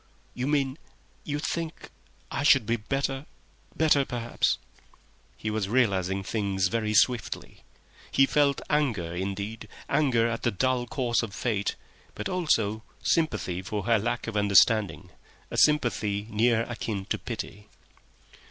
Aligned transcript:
"You 0.33 0.47
mean—you 0.47 1.37
think—I 1.37 2.41
should 2.41 2.65
be 2.65 2.75
better, 2.75 3.27
better 3.75 4.03
perhaps—" 4.03 4.57
He 5.37 5.51
was 5.51 5.69
realising 5.69 6.23
things 6.23 6.69
very 6.69 6.95
swiftly. 6.95 7.61
He 8.09 8.25
felt 8.25 8.61
anger 8.67 9.11
perhaps, 9.15 9.65
anger 9.87 10.27
at 10.27 10.41
the 10.41 10.49
dull 10.49 10.87
course 10.87 11.21
of 11.21 11.35
fate, 11.35 11.75
but 12.15 12.27
also 12.27 12.81
sympathy 13.03 13.61
for 13.61 13.83
her 13.83 13.99
lack 13.99 14.25
of 14.25 14.35
understanding—a 14.35 15.57
sympathy 15.59 16.25
near 16.31 16.63
akin 16.63 17.05
to 17.05 17.19
pity. 17.19 17.67